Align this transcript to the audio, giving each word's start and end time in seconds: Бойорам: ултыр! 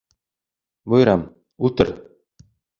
Бойорам: 0.89 1.21
ултыр! 1.65 1.89